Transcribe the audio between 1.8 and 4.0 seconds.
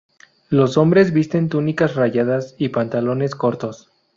rayadas y pantalones cortos.